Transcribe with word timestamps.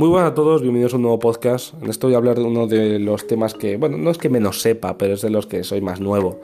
Muy 0.00 0.08
buenas 0.08 0.30
a 0.30 0.34
todos, 0.34 0.62
bienvenidos 0.62 0.94
a 0.94 0.96
un 0.96 1.02
nuevo 1.02 1.18
podcast. 1.18 1.74
En 1.82 1.90
esto 1.90 2.06
voy 2.06 2.14
a 2.14 2.16
hablar 2.16 2.38
de 2.38 2.44
uno 2.44 2.66
de 2.66 2.98
los 2.98 3.26
temas 3.26 3.52
que, 3.52 3.76
bueno, 3.76 3.98
no 3.98 4.10
es 4.10 4.16
que 4.16 4.30
menos 4.30 4.62
sepa, 4.62 4.96
pero 4.96 5.12
es 5.12 5.20
de 5.20 5.28
los 5.28 5.46
que 5.46 5.62
soy 5.62 5.82
más 5.82 6.00
nuevo, 6.00 6.40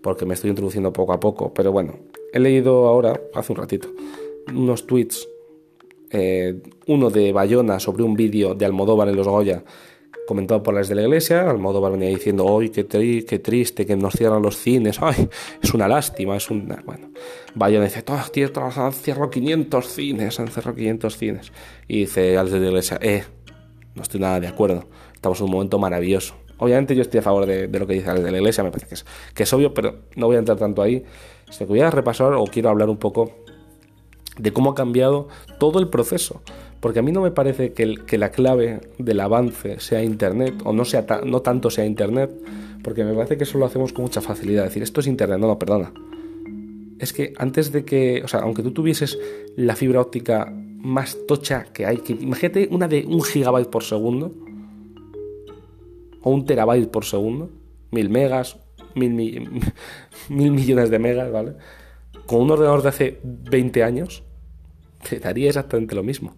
porque 0.00 0.24
me 0.26 0.34
estoy 0.34 0.50
introduciendo 0.50 0.92
poco 0.92 1.12
a 1.12 1.18
poco. 1.18 1.52
Pero 1.52 1.72
bueno, 1.72 1.94
he 2.32 2.38
leído 2.38 2.86
ahora, 2.86 3.20
hace 3.34 3.52
un 3.52 3.58
ratito, 3.58 3.88
unos 4.54 4.86
tweets, 4.86 5.28
eh, 6.10 6.62
uno 6.86 7.10
de 7.10 7.32
Bayona 7.32 7.80
sobre 7.80 8.04
un 8.04 8.14
vídeo 8.14 8.54
de 8.54 8.64
Almodóvar 8.64 9.08
en 9.08 9.16
los 9.16 9.26
Goya, 9.26 9.64
comentado 10.26 10.62
por 10.62 10.74
las 10.74 10.88
de 10.88 10.94
la 10.94 11.02
iglesia. 11.02 11.48
Almodóvar 11.48 11.92
venía 11.92 12.08
diciendo, 12.08 12.44
hoy 12.44 12.70
qué, 12.70 12.86
qué, 12.86 13.38
triste 13.38 13.86
que 13.86 13.96
nos 13.96 14.14
cierran 14.14 14.42
los 14.42 14.56
cines, 14.56 14.98
ay, 15.00 15.28
es 15.62 15.74
una 15.74 15.88
lástima, 15.88 16.36
es 16.36 16.50
una... 16.50 16.82
Bueno, 16.84 17.10
Bayona 17.54 17.84
dice, 17.84 18.04
tierras 18.32 18.78
han 18.78 18.92
cerrado 18.92 19.30
500 19.30 19.86
cines, 19.86 20.40
han 20.40 20.48
cerrado 20.48 20.76
500 20.76 21.16
cines. 21.16 21.52
Y 21.88 22.00
dice 22.00 22.36
al 22.36 22.50
de 22.50 22.60
la 22.60 22.66
iglesia, 22.68 22.98
eh, 23.00 23.24
no 23.94 24.02
estoy 24.02 24.20
nada 24.20 24.40
de 24.40 24.48
acuerdo, 24.48 24.84
estamos 25.14 25.38
en 25.40 25.46
un 25.46 25.52
momento 25.52 25.78
maravilloso. 25.78 26.34
Obviamente 26.58 26.94
yo 26.94 27.02
estoy 27.02 27.18
a 27.18 27.22
favor 27.22 27.46
de, 27.46 27.68
lo 27.68 27.86
que 27.86 27.94
dice 27.94 28.10
el 28.10 28.22
de 28.22 28.30
la 28.30 28.38
iglesia, 28.38 28.62
me 28.62 28.70
parece 28.70 29.04
que 29.34 29.42
es, 29.42 29.52
obvio, 29.52 29.74
pero 29.74 29.96
no 30.16 30.26
voy 30.26 30.36
a 30.36 30.38
entrar 30.38 30.56
tanto 30.56 30.82
ahí. 30.82 31.04
que 31.56 31.64
voy 31.64 31.80
a 31.80 31.90
repasar 31.90 32.34
o 32.34 32.44
quiero 32.44 32.70
hablar 32.70 32.88
un 32.88 32.96
poco 32.96 33.32
de 34.38 34.52
cómo 34.52 34.70
ha 34.70 34.74
cambiado 34.74 35.28
todo 35.58 35.78
el 35.78 35.88
proceso. 35.88 36.42
Porque 36.84 36.98
a 36.98 37.02
mí 37.02 37.12
no 37.12 37.22
me 37.22 37.30
parece 37.30 37.72
que, 37.72 38.18
la 38.18 38.30
clave 38.30 38.82
del 38.98 39.20
avance 39.20 39.80
sea 39.80 40.04
Internet, 40.04 40.56
o 40.66 40.74
no, 40.74 40.84
sea 40.84 41.06
no 41.24 41.40
tanto 41.40 41.70
sea 41.70 41.86
Internet, 41.86 42.30
porque 42.82 43.04
me 43.04 43.14
parece 43.14 43.38
que 43.38 43.44
eso 43.44 43.56
lo 43.56 43.64
hacemos 43.64 43.94
con 43.94 44.02
mucha 44.02 44.20
facilidad. 44.20 44.64
Decir, 44.64 44.82
esto 44.82 45.00
es 45.00 45.06
Internet, 45.06 45.38
no, 45.38 45.46
no, 45.46 45.58
perdona. 45.58 45.94
Es 46.98 47.14
que 47.14 47.32
antes 47.38 47.72
de 47.72 47.86
que, 47.86 48.20
o 48.22 48.28
sea, 48.28 48.40
aunque 48.40 48.62
tú 48.62 48.72
tuvieses 48.72 49.18
la 49.56 49.76
fibra 49.76 50.02
óptica 50.02 50.52
más 50.54 51.16
tocha 51.26 51.64
que 51.72 51.86
hay, 51.86 52.02
imagínate 52.20 52.68
una 52.70 52.86
de 52.86 53.06
un 53.08 53.22
gigabyte 53.22 53.70
por 53.70 53.82
segundo, 53.82 54.34
o 56.20 56.30
un 56.30 56.44
terabyte 56.44 56.90
por 56.90 57.06
segundo, 57.06 57.48
mil 57.92 58.10
megas, 58.10 58.58
mil, 58.94 59.14
mil 60.28 60.50
millones 60.50 60.90
de 60.90 60.98
megas, 60.98 61.32
¿vale? 61.32 61.54
Con 62.26 62.42
un 62.42 62.50
ordenador 62.50 62.82
de 62.82 62.88
hace 62.90 63.20
20 63.22 63.82
años, 63.82 64.22
te 65.08 65.18
daría 65.18 65.48
exactamente 65.48 65.94
lo 65.94 66.02
mismo. 66.02 66.34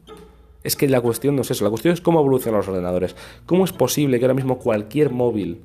Es 0.66 0.74
que 0.74 0.88
la 0.88 1.00
cuestión 1.00 1.36
no 1.36 1.42
es 1.42 1.50
eso, 1.52 1.62
la 1.62 1.70
cuestión 1.70 1.94
es 1.94 2.00
cómo 2.00 2.18
evolucionan 2.18 2.58
los 2.58 2.66
ordenadores. 2.66 3.14
¿Cómo 3.46 3.64
es 3.64 3.70
posible 3.70 4.18
que 4.18 4.24
ahora 4.24 4.34
mismo 4.34 4.58
cualquier 4.58 5.10
móvil 5.10 5.62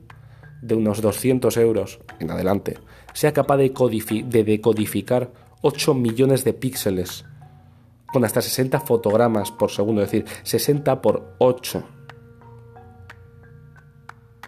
de 0.61 0.75
unos 0.75 1.01
200 1.01 1.57
euros 1.57 2.01
en 2.19 2.29
adelante 2.29 2.77
sea 3.11 3.33
capaz 3.33 3.57
de, 3.57 3.73
de 4.27 4.43
decodificar 4.43 5.31
8 5.61 5.95
millones 5.95 6.43
de 6.43 6.53
píxeles 6.53 7.25
con 8.13 8.23
hasta 8.25 8.43
60 8.43 8.79
fotogramas 8.81 9.49
por 9.49 9.71
segundo, 9.71 10.03
es 10.03 10.11
decir, 10.11 10.27
60 10.43 11.01
por 11.01 11.33
8. 11.39 11.83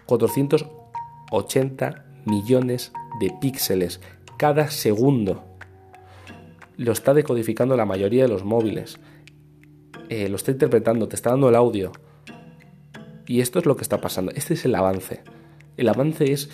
480 0.06 2.04
millones 2.26 2.92
de 3.18 3.34
píxeles 3.40 4.00
cada 4.36 4.70
segundo. 4.70 5.42
Lo 6.76 6.92
está 6.92 7.12
decodificando 7.12 7.76
la 7.76 7.86
mayoría 7.86 8.22
de 8.22 8.28
los 8.28 8.44
móviles. 8.44 9.00
Eh, 10.08 10.28
lo 10.28 10.36
está 10.36 10.50
interpretando, 10.50 11.08
te 11.08 11.16
está 11.16 11.30
dando 11.30 11.48
el 11.48 11.54
audio. 11.54 11.92
Y 13.26 13.40
esto 13.40 13.58
es 13.58 13.66
lo 13.66 13.76
que 13.76 13.82
está 13.82 14.00
pasando. 14.00 14.32
Este 14.34 14.54
es 14.54 14.64
el 14.64 14.74
avance. 14.74 15.22
El 15.76 15.88
avance 15.88 16.30
es 16.32 16.50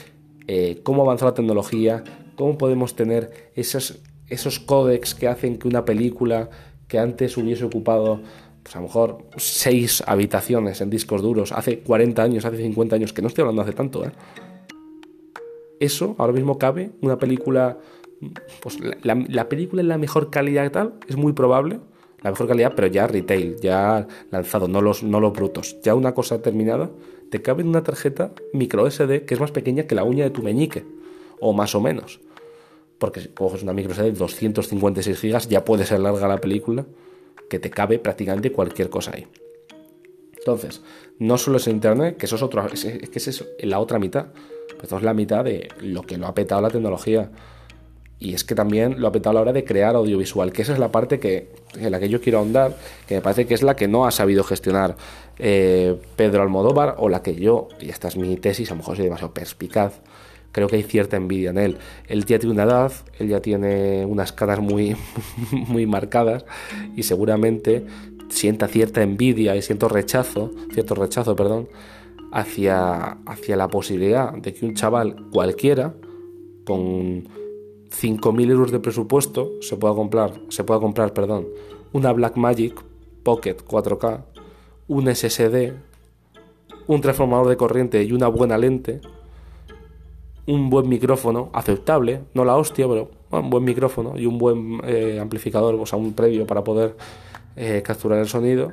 eh, 0.47 0.81
cómo 0.83 1.03
avanza 1.03 1.27
la 1.27 1.35
tecnología, 1.35 2.05
cómo 2.37 2.57
podemos 2.59 2.95
tener 2.95 3.51
esos, 3.55 4.01
esos 4.29 4.61
códecs 4.61 5.15
que 5.15 5.29
hacen 5.29 5.59
que 5.59 5.69
una 5.69 5.85
película 5.85 6.51
que 6.89 6.99
antes 6.99 7.37
hubiese 7.37 7.65
ocupado 7.65 8.21
pues 8.63 8.77
a 8.77 8.81
lo 8.81 8.87
mejor 8.87 9.25
seis 9.37 10.03
habitaciones 10.07 10.81
en 10.81 10.91
discos 10.91 11.23
duros 11.23 11.53
hace 11.53 11.81
40 11.81 12.23
años, 12.23 12.45
hace 12.45 12.59
50 12.59 12.97
años, 12.97 13.13
que 13.13 13.23
no 13.23 13.29
estoy 13.29 13.43
hablando 13.43 13.63
hace 13.63 13.73
tanto, 13.73 14.05
¿eh? 14.05 14.13
Eso 15.81 16.15
ahora 16.19 16.35
mismo 16.35 16.59
cabe, 16.59 16.91
una 17.01 17.19
película, 17.19 17.79
pues 18.61 18.79
la, 19.03 19.15
la 19.29 19.49
película 19.49 19.81
en 19.81 19.89
la 19.89 19.97
mejor 19.97 20.31
calidad 20.31 20.67
y 20.67 20.71
tal, 20.71 20.95
es 21.09 21.17
muy 21.17 21.33
probable, 21.33 21.81
la 22.23 22.31
mejor 22.31 22.49
calidad, 22.49 22.73
pero 22.75 22.89
ya 22.89 23.07
retail, 23.07 23.57
ya 23.61 24.07
lanzado, 24.31 24.69
no 24.69 24.81
los, 24.81 25.03
no 25.03 25.21
los 25.21 25.33
brutos. 25.33 25.81
Ya 25.83 25.95
una 25.95 26.15
cosa 26.15 26.43
terminada, 26.43 26.91
te 27.31 27.43
cabe 27.43 27.63
en 27.63 27.69
una 27.69 27.83
tarjeta 27.83 28.33
micro 28.53 28.91
SD 28.91 29.25
que 29.25 29.35
es 29.35 29.41
más 29.41 29.53
pequeña 29.53 29.85
que 29.85 29.95
la 29.95 30.05
uña 30.05 30.25
de 30.25 30.31
tu 30.31 30.43
meñique, 30.43 30.85
o 31.41 31.53
más 31.53 31.75
o 31.75 31.81
menos. 31.81 32.21
Porque 32.99 33.21
si 33.21 33.29
coges 33.29 33.63
una 33.63 33.73
micro 33.73 33.95
SD 33.95 34.05
de 34.05 34.13
256 34.13 35.23
GB, 35.23 35.49
ya 35.49 35.65
puede 35.65 35.87
ser 35.87 36.01
larga 36.01 36.29
la 36.29 36.39
película, 36.39 36.85
que 37.49 37.59
te 37.59 37.71
cabe 37.71 37.99
prácticamente 37.99 38.53
cualquier 38.53 38.91
cosa 38.91 39.13
ahí. 39.15 39.27
Entonces, 40.39 40.83
no 41.19 41.37
solo 41.37 41.59
es 41.59 41.67
Internet, 41.69 42.17
que 42.17 42.27
eso 42.27 42.37
es 42.37 42.43
otro, 42.43 42.67
es, 42.67 42.85
que 42.85 43.19
es 43.19 43.29
eso, 43.29 43.47
la 43.61 43.79
otra 43.79 43.99
mitad. 43.99 44.29
Pues 44.79 44.91
es 44.91 45.03
la 45.03 45.13
mitad 45.13 45.45
de 45.45 45.69
lo 45.81 46.03
que 46.03 46.17
lo 46.17 46.27
ha 46.27 46.35
petado 46.35 46.63
la 46.63 46.71
tecnología. 46.71 47.31
Y 48.21 48.35
es 48.35 48.45
que 48.45 48.55
también 48.55 49.01
lo 49.01 49.09
ha 49.09 49.13
petado 49.13 49.31
a 49.31 49.35
la 49.35 49.41
hora 49.41 49.53
de 49.55 49.65
crear 49.65 49.97
audiovisual, 49.97 50.53
que 50.53 50.61
esa 50.61 50.75
es 50.75 50.79
la 50.79 50.93
parte 50.93 51.19
que, 51.19 51.49
en 51.79 51.91
la 51.91 51.99
que 51.99 52.11
yo 52.11 52.21
quiero 52.21 52.39
ahondar, 52.39 52.77
que 53.09 53.15
me 53.15 53.23
parece 53.23 53.47
que 53.47 53.55
es 53.55 53.63
la 53.63 53.77
que 53.77 53.89
no 53.89 54.07
ha 54.07 54.11
sabido 54.11 54.45
gestionar 54.45 54.95
eh, 55.39 55.99
Pedro 56.17 56.43
Almodóvar, 56.43 56.97
o 56.99 57.09
la 57.09 57.23
que 57.23 57.35
yo, 57.35 57.69
y 57.81 57.89
esta 57.89 58.09
es 58.09 58.19
mi 58.19 58.37
tesis, 58.37 58.71
a 58.71 58.75
lo 58.75 58.79
mejor 58.79 58.97
soy 58.97 59.07
demasiado 59.07 59.33
perspicaz, 59.33 60.01
creo 60.53 60.69
que 60.69 60.77
hay 60.77 60.83
cierta 60.83 61.17
envidia 61.17 61.49
en 61.49 61.57
él. 61.57 61.79
Él 62.09 62.27
ya 62.27 62.39
tiene 62.39 62.53
una 62.53 62.65
edad, 62.65 62.93
él 63.19 63.29
ya 63.29 63.41
tiene 63.41 64.05
unas 64.05 64.33
caras 64.33 64.61
muy, 64.61 64.95
muy 65.51 65.87
marcadas, 65.87 66.45
y 66.95 67.05
seguramente 67.05 67.87
sienta 68.29 68.69
cierta 68.69 69.03
envidia 69.03 69.57
y 69.57 69.63
siento 69.63 69.89
rechazo, 69.89 70.51
cierto 70.75 70.95
rechazo, 70.95 71.35
perdón, 71.35 71.71
hacia, 72.33 73.17
hacia 73.25 73.57
la 73.57 73.69
posibilidad 73.69 74.35
de 74.35 74.53
que 74.53 74.67
un 74.67 74.75
chaval 74.75 75.17
cualquiera, 75.33 75.95
con 76.67 77.40
5.000 77.91 78.51
euros 78.51 78.71
de 78.71 78.81
presupuesto 78.81 79.53
se 79.61 79.77
pueda 79.77 79.95
comprar, 79.95 80.41
se 80.49 80.65
pueda 80.65 80.81
comprar 80.81 81.13
perdón, 81.13 81.49
una 81.93 82.13
Blackmagic 82.13 82.83
Pocket 83.23 83.57
4K, 83.57 84.25
un 84.89 85.15
SSD, 85.15 85.73
un 86.87 87.01
transformador 87.01 87.49
de 87.49 87.57
corriente 87.57 88.03
y 88.03 88.13
una 88.13 88.29
buena 88.29 88.57
lente, 88.57 89.01
un 90.47 90.71
buen 90.71 90.89
micrófono 90.89 91.51
aceptable, 91.53 92.23
no 92.35 92.45
la 92.45 92.57
hostia, 92.57 92.89
pero 92.89 93.11
un 93.31 93.51
buen 93.51 93.65
micrófono 93.65 94.19
y 94.19 94.27
un 94.27 94.39
buen 94.39 94.81
eh, 94.85 95.19
amplificador, 95.21 95.75
o 95.75 95.87
sea, 95.87 95.99
un 95.99 96.13
previo 96.15 96.47
para 96.47 96.65
poder 96.65 96.97
eh, 97.57 97.83
capturar 97.85 98.19
el 98.19 98.29
sonido 98.29 98.73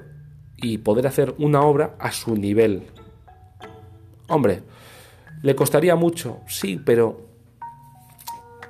y 0.58 0.80
poder 0.80 1.08
hacer 1.08 1.36
una 1.38 1.62
obra 1.62 1.96
a 2.00 2.12
su 2.12 2.36
nivel. 2.36 2.84
Hombre, 4.28 4.64
¿le 5.44 5.56
costaría 5.56 5.96
mucho? 5.96 6.40
Sí, 6.48 6.82
pero 6.84 7.27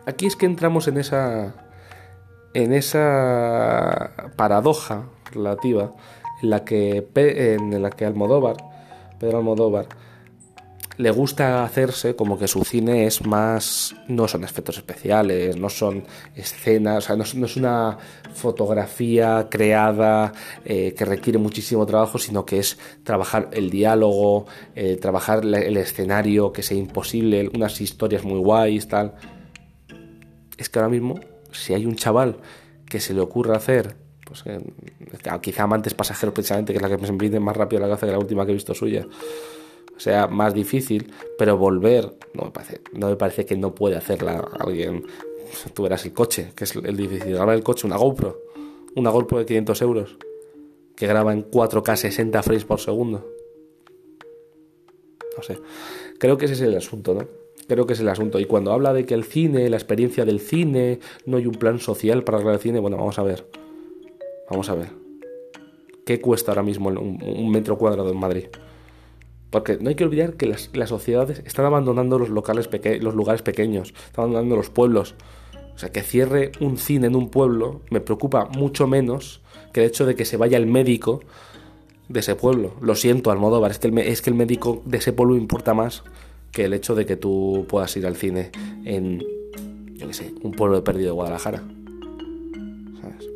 Aquí 0.08 0.26
es 0.26 0.38
que 0.38 0.46
entramos 0.46 0.88
en 0.88 0.98
esa 0.98 1.54
en 2.54 2.72
esa 2.72 4.32
paradoja 4.38 5.04
relativa 5.34 5.94
en 6.42 6.50
la 6.50 6.64
que 6.64 7.06
en 7.14 7.84
la 7.84 7.90
que 7.90 8.06
Almodóvar, 8.06 8.56
Pedro 9.20 9.40
Almodóvar 9.40 9.88
le 10.96 11.12
gusta 11.12 11.66
hacerse 11.66 12.16
como 12.16 12.40
que 12.40 12.48
su 12.48 12.64
cine 12.64 13.06
es 13.06 13.26
más 13.26 13.96
no 14.08 14.30
son 14.30 14.46
efectos 14.46 14.78
especiales, 14.78 15.58
no 15.58 15.70
son 15.70 16.06
escenas, 16.36 17.04
o 17.04 17.08
sea, 17.08 17.16
no, 17.18 17.24
es 17.24 17.58
una 17.58 17.98
fotografía 18.34 19.48
creada 19.52 20.32
eh, 20.64 20.96
que 20.98 21.04
requiere 21.04 21.38
muchísimo 21.38 21.86
trabajo, 21.86 22.18
sino 22.18 22.46
que 22.46 22.60
es 22.60 22.80
trabajar 23.04 23.50
el 23.52 23.70
diálogo, 23.70 24.46
eh, 24.74 24.96
trabajar 24.96 25.44
el 25.44 25.76
escenario 25.76 26.54
que 26.54 26.64
sea 26.64 26.78
imposible, 26.78 27.52
unas 27.54 27.82
historias 27.82 28.24
muy 28.24 28.40
guays, 28.40 28.88
tal 28.88 29.14
es 30.58 30.70
que 30.70 30.80
ahora 30.80 30.90
mismo, 30.90 31.20
si 31.52 31.74
hay 31.74 31.86
un 31.86 31.96
chaval 31.96 32.38
que 32.90 33.00
se 33.00 33.14
le 33.14 33.22
ocurra 33.22 33.58
hacer, 33.58 33.96
pues 34.26 34.44
eh, 34.46 34.60
quizá 35.42 35.64
Amantes 35.64 35.94
Pasajeros 35.94 36.34
precisamente, 36.34 36.74
que 36.74 36.78
es 36.78 36.82
la 36.82 36.90
que 36.90 36.98
me 36.98 37.18
viene 37.18 37.40
más 37.40 37.56
rápido 37.56 37.84
a 37.84 37.88
la 37.88 37.96
cabeza 37.96 38.08
que 38.08 38.12
la 38.12 38.20
última 38.20 38.46
que 38.46 38.52
he 38.52 38.56
visto 38.56 38.74
suya, 38.74 39.08
sea 39.98 40.28
más 40.28 40.54
difícil, 40.54 41.12
pero 41.38 41.58
volver, 41.58 42.18
no 42.34 42.46
me 42.46 42.52
parece, 42.52 42.82
no 42.94 43.10
me 43.10 43.16
parece 43.16 43.46
que 43.46 43.56
no 43.56 43.74
puede 43.74 43.96
hacerla 43.96 44.48
alguien. 44.60 45.06
Tú 45.74 45.84
verás 45.84 46.06
el 46.06 46.14
coche, 46.14 46.52
que 46.56 46.66
es 46.66 46.76
el 46.76 46.98
difícil. 46.98 47.38
Ahora 47.38 47.54
el 47.54 47.64
coche, 47.64 47.88
una 47.88 47.98
GoPro, 47.98 48.42
una 48.96 49.10
GoPro 49.10 49.40
de 49.40 49.46
500 49.46 49.82
euros, 49.82 50.18
que 50.96 51.08
graba 51.08 51.34
en 51.34 51.50
4K 51.50 51.96
60 51.96 52.44
frames 52.44 52.66
por 52.66 52.80
segundo. 52.80 53.26
No 55.38 55.44
sé, 55.44 55.60
creo 56.20 56.38
que 56.38 56.46
ese 56.46 56.56
es 56.56 56.62
el 56.62 56.76
asunto, 56.76 57.14
¿no? 57.14 57.47
Creo 57.68 57.86
que 57.86 57.94
es 57.94 58.00
el 58.00 58.10
asunto. 58.10 58.40
Y 58.40 58.46
cuando 58.46 58.72
habla 58.72 58.94
de 58.94 59.06
que 59.06 59.14
el 59.14 59.24
cine, 59.24 59.70
la 59.70 59.78
experiencia 59.78 60.26
del 60.26 60.40
cine, 60.40 61.00
no 61.26 61.38
hay 61.38 61.46
un 61.46 61.56
plan 61.56 61.80
social 61.80 62.24
para 62.24 62.40
el 62.40 62.60
cine, 62.60 62.80
bueno, 62.80 62.98
vamos 62.98 63.20
a 63.20 63.24
ver. 63.24 63.46
Vamos 64.50 64.70
a 64.70 64.76
ver. 64.76 64.90
¿Qué 66.06 66.22
cuesta 66.22 66.52
ahora 66.52 66.64
mismo 66.64 66.88
un, 66.88 67.52
metro 67.52 67.78
cuadrado 67.78 68.10
en 68.10 68.18
Madrid? 68.18 68.46
Porque 69.50 69.78
no 69.78 69.90
hay 69.90 69.96
que 69.96 70.06
olvidar 70.06 70.36
que 70.36 70.46
las, 70.46 70.70
sociedades 70.88 71.42
están 71.46 71.66
abandonando 71.66 72.18
los, 72.18 72.30
locales 72.30 72.70
los 73.02 73.14
lugares 73.14 73.42
pequeños, 73.42 73.94
están 74.06 74.24
abandonando 74.24 74.56
los 74.56 74.70
pueblos. 74.70 75.16
O 75.76 75.78
sea, 75.78 75.92
que 75.92 76.02
cierre 76.02 76.54
un 76.62 76.78
cine 76.78 77.08
en 77.08 77.16
un 77.16 77.30
pueblo 77.30 77.82
me 77.92 78.00
preocupa 78.00 78.46
mucho 78.46 78.88
menos 78.88 79.42
que 79.74 79.82
el 79.82 79.88
hecho 79.88 80.06
de 80.06 80.16
que 80.16 80.26
se 80.26 80.38
vaya 80.38 80.58
el 80.58 80.66
médico 80.66 81.20
de 82.08 82.22
ese 82.22 82.36
pueblo. 82.36 82.74
Lo 82.82 82.96
siento, 82.96 83.30
Almodóvar, 83.30 83.72
es 83.72 83.80
que 83.80 83.90
es 84.10 84.22
que 84.22 84.30
el 84.30 84.36
médico 84.36 84.82
de 84.86 84.98
ese 84.98 85.12
pueblo 85.12 85.36
importa 85.36 85.74
más 85.74 86.04
que 86.52 86.66
el 86.66 86.74
hecho 86.74 86.96
de 86.96 87.06
que 87.06 87.16
tú 87.16 87.66
puedas 87.68 87.96
ir 87.98 88.06
al 88.06 88.16
cine 88.16 88.52
en, 88.86 89.24
yo 89.94 90.08
qué 90.08 90.14
sé, 90.14 90.34
un 90.42 90.52
pueblo 90.52 90.84
perdido 90.84 91.08
de 91.08 91.12
Guadalajara. 91.12 91.64
¿Sabes? 93.02 93.28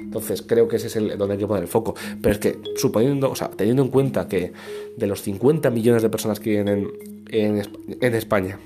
Entonces 0.00 0.42
creo 0.42 0.68
que 0.68 0.76
ese 0.76 0.86
es 0.86 0.96
el 0.96 1.18
donde 1.18 1.34
hay 1.34 1.40
que 1.40 1.46
poner 1.46 1.64
el 1.64 1.68
foco. 1.68 1.94
Pero 2.22 2.32
es 2.32 2.38
que, 2.38 2.60
suponiendo, 2.76 3.30
o 3.30 3.34
sea, 3.34 3.50
teniendo 3.50 3.82
en 3.82 3.88
cuenta 3.88 4.28
que 4.28 4.52
de 4.96 5.06
los 5.06 5.22
50 5.22 5.70
millones 5.70 6.02
de 6.02 6.08
personas 6.08 6.40
que 6.40 6.50
viven 6.50 6.92
en, 7.28 8.14
España, 8.14 8.58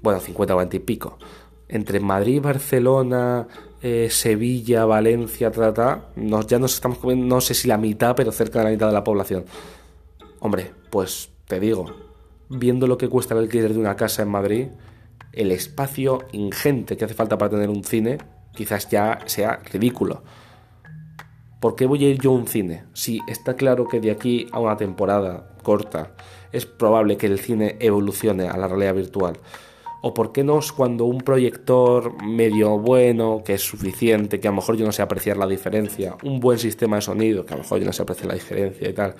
bueno, 0.00 0.20
50 0.20 0.54
o 0.54 0.56
20 0.58 0.76
y 0.76 0.80
pico, 0.80 1.18
entre 1.68 2.00
Madrid, 2.00 2.40
Barcelona, 2.40 3.46
eh, 3.82 4.08
Sevilla, 4.10 4.86
Valencia, 4.86 5.50
trata, 5.50 6.12
nos, 6.16 6.46
ya 6.46 6.58
nos 6.58 6.74
estamos 6.74 6.98
comiendo, 6.98 7.26
no 7.26 7.40
sé 7.40 7.52
si 7.52 7.68
la 7.68 7.76
mitad, 7.76 8.16
pero 8.16 8.32
cerca 8.32 8.60
de 8.60 8.64
la 8.64 8.70
mitad 8.70 8.86
de 8.86 8.94
la 8.94 9.04
población. 9.04 9.44
Hombre, 10.40 10.70
pues 10.88 11.30
te 11.48 11.58
digo, 11.60 11.86
viendo 12.48 12.86
lo 12.86 12.98
que 12.98 13.08
cuesta 13.08 13.34
el 13.34 13.40
alquiler 13.40 13.72
de 13.72 13.78
una 13.78 13.96
casa 13.96 14.22
en 14.22 14.28
Madrid, 14.28 14.68
el 15.32 15.50
espacio 15.50 16.20
ingente 16.32 16.96
que 16.96 17.04
hace 17.04 17.14
falta 17.14 17.38
para 17.38 17.50
tener 17.50 17.70
un 17.70 17.84
cine, 17.84 18.18
quizás 18.54 18.88
ya 18.88 19.20
sea 19.26 19.60
ridículo. 19.72 20.22
¿Por 21.60 21.74
qué 21.74 21.86
voy 21.86 22.04
a 22.04 22.08
ir 22.08 22.20
yo 22.20 22.30
a 22.30 22.34
un 22.34 22.46
cine? 22.46 22.84
Si 22.92 23.20
está 23.26 23.54
claro 23.54 23.88
que 23.88 23.98
de 23.98 24.10
aquí 24.10 24.46
a 24.52 24.60
una 24.60 24.76
temporada 24.76 25.56
corta 25.62 26.12
es 26.52 26.66
probable 26.66 27.16
que 27.16 27.26
el 27.26 27.38
cine 27.38 27.76
evolucione 27.80 28.48
a 28.48 28.56
la 28.56 28.68
realidad 28.68 28.94
virtual. 28.94 29.38
¿O 30.00 30.14
por 30.14 30.32
qué 30.32 30.44
no 30.44 30.60
es 30.60 30.72
cuando 30.72 31.06
un 31.06 31.18
proyector 31.18 32.22
medio 32.22 32.78
bueno, 32.78 33.42
que 33.44 33.54
es 33.54 33.62
suficiente, 33.62 34.38
que 34.38 34.46
a 34.46 34.52
lo 34.52 34.56
mejor 34.56 34.76
yo 34.76 34.86
no 34.86 34.92
sé 34.92 35.02
apreciar 35.02 35.36
la 35.36 35.46
diferencia, 35.46 36.16
un 36.22 36.38
buen 36.38 36.58
sistema 36.58 36.96
de 36.96 37.02
sonido, 37.02 37.44
que 37.44 37.54
a 37.54 37.56
lo 37.56 37.64
mejor 37.64 37.80
yo 37.80 37.86
no 37.86 37.92
sé 37.92 38.02
apreciar 38.02 38.28
la 38.28 38.34
diferencia 38.34 38.88
y 38.88 38.92
tal, 38.92 39.16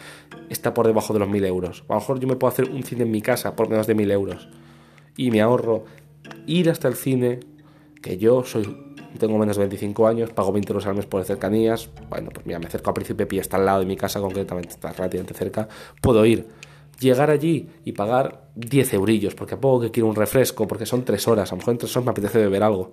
está 0.49 0.75
por 0.75 0.87
debajo 0.87 1.13
de 1.13 1.19
los 1.19 1.29
mil 1.29 1.45
euros? 1.45 1.85
A 1.89 1.95
lo 1.95 2.01
mejor 2.01 2.21
yo 2.21 2.29
me 2.29 2.37
puedo 2.37 2.53
hacer 2.53 2.71
un 2.71 2.85
cine 2.85 3.03
en 3.03 3.11
mi 3.11 3.21
casa 3.21 3.57
por 3.57 3.69
menos 3.69 3.89
de 3.89 3.95
mil 3.95 4.11
euros. 4.11 4.49
Y 5.17 5.33
me 5.33 5.41
ahorro 5.41 5.85
ir 6.47 6.71
hasta 6.71 6.87
el 6.87 6.95
cine, 6.95 7.41
que 8.01 8.19
yo 8.19 8.45
soy 8.45 8.89
tengo 9.19 9.39
menos 9.39 9.57
de 9.57 9.63
25 9.63 10.07
años, 10.07 10.31
pago 10.31 10.53
20 10.53 10.73
euros 10.73 10.87
al 10.87 10.95
mes 10.95 11.07
por 11.07 11.25
cercanías. 11.25 11.89
Bueno, 12.09 12.31
pues 12.33 12.47
mira, 12.47 12.59
me 12.59 12.67
acerco 12.67 12.91
a 12.91 12.95
Príncipe 12.95 13.27
Pío, 13.27 13.41
está 13.41 13.57
al 13.57 13.67
lado 13.67 13.81
de 13.81 13.87
mi 13.87 13.97
casa, 13.97 14.21
concretamente 14.21 14.71
está 14.71 14.93
relativamente 14.93 15.35
cerca. 15.35 15.69
Puedo 16.01 16.25
ir 16.27 16.47
llegar 16.99 17.31
allí 17.31 17.69
y 17.85 17.93
pagar 17.93 18.51
10 18.57 18.95
eurillos, 18.95 19.35
porque 19.35 19.55
a 19.55 19.61
poco 19.61 19.83
que 19.83 19.91
quiero 19.91 20.09
un 20.09 20.17
refresco, 20.17 20.67
porque 20.67 20.87
son 20.87 21.05
3 21.05 21.29
horas, 21.29 21.53
a 21.53 21.55
lo 21.55 21.59
mejor 21.59 21.73
en 21.73 21.79
3 21.79 21.97
horas 21.97 22.05
me 22.05 22.11
apetece 22.11 22.39
beber 22.39 22.63
algo. 22.63 22.93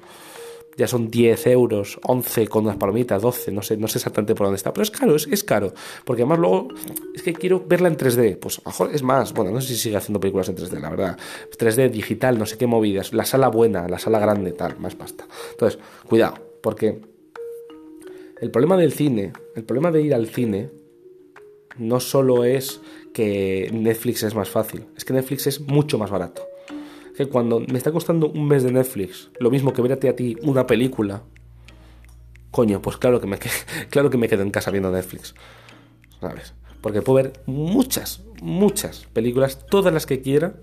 Ya 0.78 0.88
son 0.88 1.10
10 1.10 1.48
euros, 1.48 2.00
11 2.04 2.48
con 2.50 2.66
unas 2.66 2.76
palomitas, 2.76 3.22
12, 3.22 3.54
no 3.54 3.62
sé, 3.62 3.78
no 3.78 3.88
sé 3.88 3.98
exactamente 3.98 4.36
por 4.36 4.48
dónde 4.48 4.58
está, 4.58 4.74
pero 4.74 4.84
es 4.84 4.92
caro, 4.92 5.16
es, 5.16 5.26
es 5.32 5.42
caro, 5.46 5.74
porque 6.04 6.24
además 6.24 6.40
luego 6.40 6.68
es 7.14 7.24
que 7.24 7.34
quiero 7.34 7.64
verla 7.66 7.88
en 7.88 7.96
3D, 7.96 8.38
pues 8.38 8.60
a 8.60 8.62
lo 8.66 8.72
mejor 8.72 8.90
es 8.94 9.02
más, 9.02 9.34
bueno, 9.34 9.52
no 9.52 9.62
sé 9.62 9.70
si 9.70 9.78
sigue 9.78 9.96
haciendo 9.96 10.20
películas 10.20 10.50
en 10.50 10.58
3D, 10.58 10.78
la 10.82 10.90
verdad, 10.90 11.18
3D 11.58 11.90
digital, 11.90 12.38
no 12.38 12.46
sé 12.46 12.58
qué 12.58 12.68
movidas, 12.68 13.14
la 13.14 13.24
sala 13.24 13.48
buena, 13.48 13.88
la 13.88 14.00
sala 14.00 14.20
grande, 14.20 14.52
tal, 14.52 14.78
más 14.80 14.96
pasta. 14.96 15.26
Entonces, 15.52 15.80
cuidado, 16.10 16.36
porque 16.62 17.00
el 18.42 18.52
problema 18.52 18.76
del 18.76 18.92
cine, 18.92 19.32
el 19.56 19.64
problema 19.64 19.92
de 19.92 20.02
ir 20.02 20.14
al 20.14 20.28
cine, 20.28 20.70
no 21.78 22.02
solo 22.02 22.44
es 22.44 22.82
que 23.16 23.70
Netflix 23.72 24.24
es 24.24 24.36
más 24.36 24.50
fácil, 24.50 24.88
es 24.98 25.06
que 25.06 25.14
Netflix 25.14 25.48
es 25.48 25.62
mucho 25.62 25.98
más 25.98 26.12
barato. 26.12 26.46
Que 27.16 27.28
cuando 27.28 27.62
me 27.62 27.78
está 27.78 27.94
costando 27.94 28.28
un 28.28 28.46
mes 28.46 28.62
de 28.64 28.74
Netflix, 28.74 29.30
lo 29.40 29.50
mismo 29.50 29.72
que 29.72 29.82
verte 29.82 30.10
a 30.10 30.18
ti 30.18 30.36
una 30.42 30.68
película, 30.68 31.24
coño, 32.52 32.82
pues 32.82 32.98
claro 32.98 33.22
que 33.22 33.28
me, 33.28 33.40
claro 33.90 34.10
que 34.10 34.18
me 34.18 34.28
quedo 34.28 34.42
en 34.42 34.52
casa 34.52 34.70
viendo 34.70 34.92
Netflix. 34.92 35.34
¿Sabes? 36.20 36.54
Porque 36.82 37.02
puedo 37.02 37.24
ver 37.24 37.34
muchas, 37.46 38.22
muchas 38.42 39.06
películas, 39.14 39.66
todas 39.66 39.94
las 39.94 40.06
que 40.06 40.20
quiera, 40.20 40.58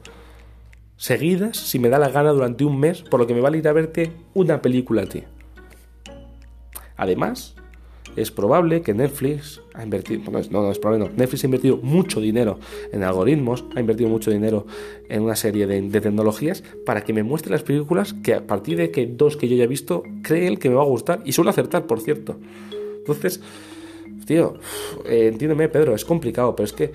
seguidas, 0.99 1.57
si 1.57 1.79
me 1.79 1.89
da 1.89 1.99
la 1.99 2.11
gana 2.11 2.33
durante 2.33 2.67
un 2.67 2.79
mes, 2.79 3.01
por 3.01 3.19
lo 3.19 3.27
que 3.27 3.33
me 3.33 3.41
vale 3.41 3.57
ir 3.57 3.67
a 3.67 3.73
verte 3.73 4.13
una 4.35 4.61
película 4.61 5.05
a 5.05 5.07
ti. 5.07 5.25
Además, 6.99 7.55
es 8.17 8.31
probable 8.31 8.83
que 8.83 8.95
Netflix 8.95 9.61
ha 9.75 9.83
invertido, 9.83 10.23
no, 10.31 10.63
no, 10.63 10.71
es 10.71 10.79
probable, 10.79 11.11
Netflix 11.17 11.45
ha 11.45 11.47
invertido 11.47 11.77
mucho 11.79 12.21
dinero 12.21 12.59
en 12.93 13.03
algoritmos, 13.03 13.65
ha 13.75 13.81
invertido 13.81 14.09
mucho 14.09 14.31
dinero 14.31 14.67
en 15.09 15.23
una 15.23 15.37
serie 15.37 15.67
de, 15.67 16.01
tecnologías 16.01 16.63
para 16.85 17.05
que 17.05 17.13
me 17.13 17.23
muestre 17.23 17.53
las 17.53 17.63
películas 17.63 18.13
que 18.13 18.35
a 18.35 18.47
partir 18.47 18.77
de 18.77 18.91
que 18.91 19.07
dos 19.07 19.37
que 19.37 19.49
yo 19.49 19.57
ya 19.57 19.65
he 19.65 19.69
visto, 19.69 20.03
creen 20.23 20.57
que 20.57 20.69
me 20.69 20.75
va 20.75 20.83
a 20.83 20.87
gustar 20.87 21.23
y 21.25 21.33
suele 21.33 21.51
acertar, 21.51 21.87
por 21.87 22.01
cierto. 22.01 22.37
Entonces, 22.99 23.41
tío, 24.27 24.55
eh, 25.07 25.29
entiéndeme, 25.33 25.69
Pedro, 25.69 25.95
es 25.95 26.05
complicado, 26.05 26.55
pero 26.55 26.65
es 26.67 26.73
que 26.73 26.93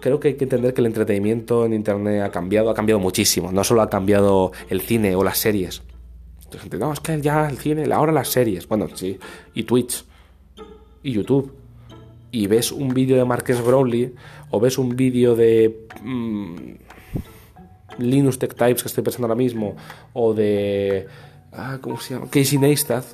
creo 0.00 0.18
que 0.18 0.28
hay 0.28 0.34
que 0.34 0.44
entender 0.44 0.74
que 0.74 0.80
el 0.80 0.86
entretenimiento 0.86 1.64
en 1.64 1.74
Internet 1.74 2.22
ha 2.22 2.30
cambiado, 2.30 2.70
ha 2.70 2.74
cambiado 2.74 2.98
muchísimo. 3.00 3.52
No 3.52 3.64
solo 3.64 3.82
ha 3.82 3.90
cambiado 3.90 4.52
el 4.68 4.80
cine 4.80 5.14
o 5.14 5.22
las 5.22 5.38
series. 5.38 5.82
Entonces, 6.44 6.78
no, 6.78 6.92
es 6.92 7.00
que 7.00 7.20
ya 7.20 7.48
el 7.48 7.56
cine, 7.56 7.90
ahora 7.92 8.12
las 8.12 8.28
series. 8.28 8.66
Bueno, 8.68 8.88
sí, 8.94 9.18
y 9.54 9.62
Twitch 9.62 10.04
y 11.02 11.12
YouTube. 11.12 11.52
Y 12.30 12.46
ves 12.46 12.72
un 12.72 12.94
vídeo 12.94 13.16
de 13.16 13.24
Marques 13.24 13.62
Brownlee 13.62 14.14
o 14.50 14.60
ves 14.60 14.78
un 14.78 14.96
vídeo 14.96 15.36
de 15.36 15.86
mm, 16.02 16.54
Linus 17.98 18.38
Tech 18.38 18.54
Types 18.54 18.82
que 18.82 18.88
estoy 18.88 19.04
pensando 19.04 19.26
ahora 19.26 19.36
mismo 19.36 19.76
o 20.14 20.32
de 20.32 21.06
ah, 21.52 21.78
¿cómo 21.80 21.98
se 21.98 22.14
llama? 22.14 22.28
Casey 22.30 22.58
Neistat. 22.58 23.04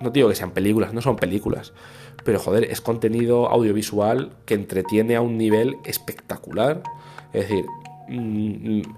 No 0.00 0.10
digo 0.10 0.28
que 0.28 0.34
sean 0.34 0.50
películas, 0.50 0.94
no 0.94 1.00
son 1.02 1.16
películas 1.16 1.72
pero 2.24 2.38
joder, 2.38 2.64
es 2.64 2.80
contenido 2.80 3.48
audiovisual 3.48 4.32
que 4.44 4.54
entretiene 4.54 5.16
a 5.16 5.20
un 5.20 5.38
nivel 5.38 5.76
espectacular. 5.84 6.82
Es 7.32 7.48
decir, 7.48 7.64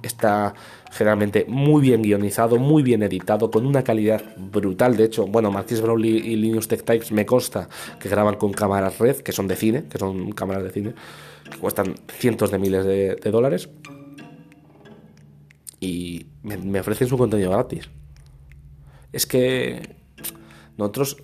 está 0.02 0.54
generalmente 0.90 1.44
muy 1.48 1.82
bien 1.82 2.02
guionizado, 2.02 2.58
muy 2.58 2.82
bien 2.82 3.02
editado, 3.02 3.50
con 3.50 3.66
una 3.66 3.84
calidad 3.84 4.22
brutal. 4.36 4.96
De 4.96 5.04
hecho, 5.04 5.26
bueno, 5.26 5.50
Marquis 5.50 5.80
Brownlee 5.80 6.18
y 6.18 6.36
Linus 6.36 6.68
Tech 6.68 6.84
Types 6.84 7.12
me 7.12 7.26
consta 7.26 7.68
que 7.98 8.08
graban 8.08 8.36
con 8.36 8.52
cámaras 8.52 8.98
red, 8.98 9.16
que 9.16 9.32
son 9.32 9.48
de 9.48 9.56
cine, 9.56 9.84
que 9.88 9.98
son 9.98 10.32
cámaras 10.32 10.64
de 10.64 10.70
cine, 10.70 10.94
que 11.50 11.58
cuestan 11.58 11.94
cientos 12.08 12.50
de 12.50 12.58
miles 12.58 12.84
de, 12.84 13.16
dólares. 13.30 13.68
Y 15.80 16.26
me, 16.42 16.80
ofrecen 16.80 17.08
su 17.08 17.18
contenido 17.18 17.50
gratis. 17.50 17.90
Es 19.12 19.26
que 19.26 19.96
nosotros, 20.78 21.18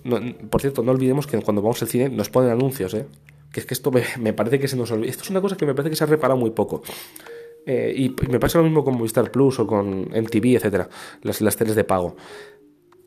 por 0.49 0.61
cierto, 0.61 0.83
no 0.83 0.91
olvidemos 0.91 1.25
que 1.25 1.41
cuando 1.41 1.61
vamos 1.61 1.81
al 1.81 1.87
cine 1.87 2.09
nos 2.09 2.29
ponen 2.29 2.51
anuncios, 2.51 2.93
¿eh? 2.93 3.07
Que 3.51 3.61
es 3.61 3.65
que 3.65 3.73
esto 3.73 3.91
me 4.19 4.33
parece 4.33 4.59
que 4.59 4.67
se 4.67 4.75
nos 4.75 4.91
olvida. 4.91 5.09
Esto 5.09 5.23
es 5.23 5.29
una 5.31 5.41
cosa 5.41 5.57
que 5.57 5.65
me 5.65 5.73
parece 5.73 5.89
que 5.89 5.95
se 5.95 6.03
ha 6.03 6.07
reparado 6.07 6.39
muy 6.39 6.51
poco. 6.51 6.83
Eh, 7.65 7.93
y, 7.95 8.15
me 8.29 8.39
pasa 8.39 8.57
lo 8.57 8.63
mismo 8.63 8.83
con 8.83 8.97
Movistar 8.97 9.31
Plus 9.31 9.59
o 9.59 9.67
con 9.67 10.09
MTV, 10.09 10.55
etcétera, 10.55 10.89
las, 11.21 11.41
las 11.41 11.55
teles 11.55 11.75
de 11.75 11.83
pago. 11.83 12.15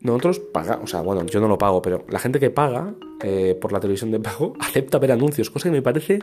Nosotros 0.03 0.39
pagamos, 0.39 0.83
o 0.83 0.87
sea, 0.87 1.01
bueno, 1.01 1.25
yo 1.25 1.39
no 1.39 1.47
lo 1.47 1.57
pago, 1.57 1.81
pero 1.81 2.05
la 2.09 2.19
gente 2.19 2.39
que 2.39 2.49
paga 2.49 2.93
eh, 3.21 3.57
por 3.59 3.71
la 3.71 3.79
televisión 3.79 4.11
de 4.11 4.19
pago 4.19 4.53
acepta 4.59 4.99
ver 4.99 5.13
anuncios, 5.13 5.49
cosa 5.49 5.69
que 5.69 5.75
me 5.75 5.81
parece 5.81 6.19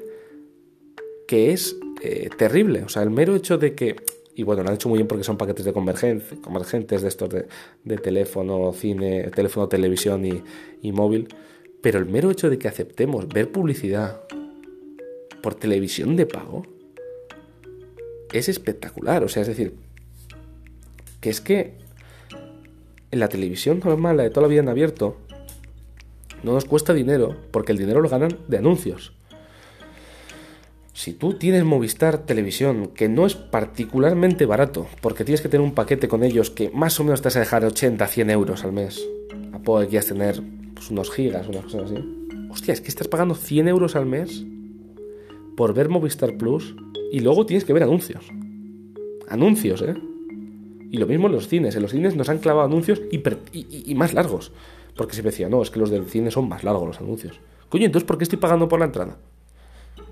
que 1.26 1.52
es 1.52 1.76
eh, 2.02 2.28
terrible. 2.36 2.82
O 2.82 2.88
sea, 2.88 3.02
el 3.02 3.10
mero 3.10 3.34
hecho 3.34 3.56
de 3.56 3.74
que, 3.74 3.96
y 4.34 4.42
bueno, 4.42 4.62
lo 4.62 4.68
han 4.68 4.74
hecho 4.74 4.90
muy 4.90 4.98
bien 4.98 5.08
porque 5.08 5.24
son 5.24 5.38
paquetes 5.38 5.64
de 5.64 5.72
convergencia, 5.72 6.36
convergentes 6.42 7.00
de 7.00 7.08
estos 7.08 7.30
de, 7.30 7.46
de 7.84 7.96
teléfono, 7.96 8.72
cine, 8.74 9.30
teléfono, 9.30 9.66
televisión 9.68 10.26
y, 10.26 10.42
y 10.82 10.92
móvil, 10.92 11.28
pero 11.80 11.98
el 11.98 12.06
mero 12.06 12.30
hecho 12.30 12.50
de 12.50 12.58
que 12.58 12.68
aceptemos 12.68 13.28
ver 13.28 13.50
publicidad 13.50 14.20
por 15.42 15.54
televisión 15.54 16.16
de 16.16 16.26
pago, 16.26 16.66
es 18.38 18.48
espectacular. 18.48 19.24
O 19.24 19.28
sea, 19.28 19.42
es 19.42 19.48
decir, 19.48 19.74
que 21.20 21.30
es 21.30 21.40
que 21.40 21.74
en 23.10 23.20
la 23.20 23.28
televisión 23.28 23.80
normal, 23.84 24.16
la 24.16 24.22
de 24.22 24.30
toda 24.30 24.42
la 24.42 24.48
vida 24.48 24.60
en 24.60 24.68
abierto, 24.68 25.16
no 26.42 26.52
nos 26.52 26.64
cuesta 26.64 26.94
dinero, 26.94 27.36
porque 27.50 27.72
el 27.72 27.78
dinero 27.78 28.00
lo 28.00 28.08
ganan 28.08 28.38
de 28.48 28.58
anuncios. 28.58 29.12
Si 30.92 31.12
tú 31.12 31.34
tienes 31.34 31.64
Movistar 31.64 32.18
Televisión, 32.18 32.88
que 32.88 33.08
no 33.08 33.26
es 33.26 33.34
particularmente 33.34 34.44
barato, 34.44 34.86
porque 35.00 35.24
tienes 35.24 35.40
que 35.40 35.48
tener 35.48 35.64
un 35.64 35.74
paquete 35.74 36.08
con 36.08 36.22
ellos 36.22 36.50
que 36.50 36.70
más 36.70 37.00
o 37.00 37.04
menos 37.04 37.22
te 37.22 37.28
vas 37.28 37.36
a 37.36 37.40
dejar 37.40 37.64
80, 37.64 38.06
100 38.06 38.30
euros 38.30 38.64
al 38.64 38.72
mes, 38.72 39.02
a 39.52 39.58
poco 39.60 39.86
que 39.88 40.00
tener 40.00 40.42
pues, 40.74 40.90
unos 40.90 41.10
gigas, 41.10 41.48
unas 41.48 41.64
cosas 41.64 41.90
así. 41.90 42.04
Hostia, 42.50 42.74
es 42.74 42.80
que 42.80 42.88
estás 42.88 43.08
pagando 43.08 43.34
100 43.34 43.68
euros 43.68 43.96
al 43.96 44.06
mes 44.06 44.44
por 45.56 45.72
ver 45.72 45.88
Movistar 45.88 46.36
Plus 46.36 46.74
y 47.10 47.20
luego 47.20 47.46
tienes 47.46 47.64
que 47.64 47.72
ver 47.72 47.82
anuncios. 47.82 48.24
Anuncios, 49.28 49.82
¿eh? 49.82 49.94
Y 50.90 50.96
lo 50.98 51.06
mismo 51.06 51.26
en 51.26 51.32
los 51.32 51.48
cines. 51.48 51.76
En 51.76 51.82
los 51.82 51.92
cines 51.92 52.16
nos 52.16 52.28
han 52.28 52.38
clavado 52.38 52.66
anuncios 52.66 53.00
y, 53.10 53.94
más 53.94 54.12
largos. 54.12 54.52
Porque 54.96 55.14
se 55.14 55.22
decía, 55.22 55.48
no, 55.48 55.62
es 55.62 55.70
que 55.70 55.78
los 55.78 55.90
del 55.90 56.06
cine 56.06 56.30
son 56.30 56.48
más 56.48 56.64
largos 56.64 56.86
los 56.86 57.00
anuncios. 57.00 57.40
Coño, 57.68 57.86
entonces 57.86 58.06
¿por 58.06 58.18
qué 58.18 58.24
estoy 58.24 58.38
pagando 58.38 58.68
por 58.68 58.80
la 58.80 58.86
entrada? 58.86 59.18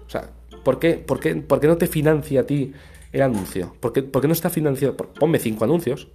O 0.07 0.11
sea, 0.11 0.31
¿por 0.65 0.79
qué, 0.79 0.95
por 0.95 1.19
qué, 1.19 1.35
por 1.35 1.61
qué 1.61 1.67
no 1.67 1.77
te 1.77 1.89
financia 1.89 2.41
a 2.41 2.45
ti 2.45 2.73
el 3.13 3.23
anuncio? 3.23 3.75
¿Por 3.81 3.93
qué, 3.93 4.03
por 4.03 4.23
qué 4.23 4.29
no 4.29 4.35
está 4.35 4.51
financiado? 4.51 4.97
Ponme 4.97 5.39
cinco 5.39 5.65
anuncios. 5.65 6.09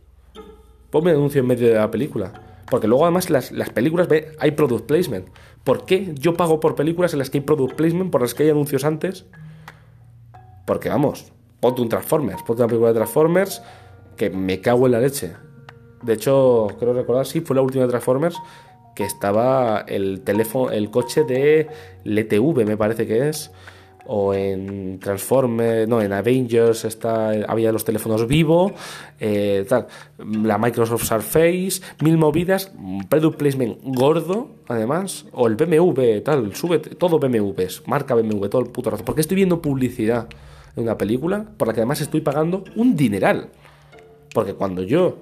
Ponme 0.90 1.12
el 1.12 1.18
anuncio 1.18 1.42
en 1.42 1.48
medio 1.48 1.68
de 1.68 1.76
la 1.76 1.92
película. 1.92 2.32
Porque 2.70 2.88
luego 2.88 3.04
además 3.04 3.30
las, 3.30 3.52
las 3.52 3.70
películas 3.70 4.08
ve, 4.08 4.32
hay 4.40 4.52
product 4.52 4.86
placement. 4.86 5.28
¿Por 5.64 5.86
qué 5.86 6.14
yo 6.16 6.36
pago 6.36 6.60
por 6.60 6.76
películas 6.76 7.14
en 7.14 7.20
las 7.20 7.30
que 7.30 7.40
hay 7.40 7.44
product 7.44 7.76
placement, 7.76 8.12
por 8.12 8.22
las 8.22 8.34
que 8.34 8.44
hay 8.44 8.50
anuncios 8.50 8.86
antes? 8.86 9.26
Porque 10.66 10.90
vamos, 10.90 11.32
ponte 11.60 11.82
un 11.82 11.90
Transformers, 11.90 12.44
ponte 12.44 12.62
una 12.62 12.68
película 12.68 12.90
de 12.90 12.96
Transformers 12.96 13.62
que 14.16 14.30
me 14.30 14.62
cago 14.62 14.86
en 14.86 14.92
la 14.94 15.00
leche. 15.00 15.34
De 16.02 16.14
hecho, 16.14 16.68
creo 16.80 16.94
recordar, 16.94 17.26
sí, 17.26 17.42
fue 17.42 17.56
la 17.56 17.62
última 17.62 17.84
de 17.84 17.90
Transformers 17.90 18.38
que 18.96 19.06
estaba 19.06 19.86
el 19.88 20.22
teléfono, 20.22 20.72
el 20.72 20.92
coche 20.92 21.24
de 21.24 21.68
LTV, 22.04 22.66
me 22.66 22.78
parece 22.78 23.08
que 23.08 23.30
es, 23.30 23.52
o 24.06 24.34
en 24.34 25.00
Transformers, 25.00 25.88
no, 25.88 26.02
en 26.02 26.12
Avengers 26.12 26.86
está, 26.86 27.32
había 27.48 27.72
los 27.72 27.86
teléfonos 27.86 28.28
vivo, 28.28 28.74
eh, 29.20 29.66
tal, 29.68 29.88
la 30.18 30.58
Microsoft 30.58 31.06
Surface, 31.06 31.82
mil 32.02 32.18
movidas, 32.18 32.72
product 33.10 33.38
placement 33.38 33.78
gordo, 33.84 34.50
además, 34.68 35.26
o 35.32 35.48
el 35.48 35.56
BMW, 35.56 36.20
tal, 36.24 36.54
sube 36.56 36.80
todo 36.80 37.20
BMWs, 37.20 37.84
marca 37.88 38.14
BMW, 38.16 38.48
todo 38.48 38.62
el 38.62 38.68
puto 38.68 38.90
rato, 38.90 39.06
porque 39.06 39.22
estoy 39.22 39.36
viendo 39.36 39.62
publicidad 39.62 40.28
en 40.76 40.84
una 40.84 40.98
película 40.98 41.46
por 41.58 41.68
la 41.68 41.74
que 41.74 41.82
además 41.82 42.02
estoy 42.02 42.22
pagando 42.22 42.64
un 42.76 42.96
dineral. 42.96 43.50
Porque 44.34 44.54
cuando 44.54 44.84
yo 44.84 45.18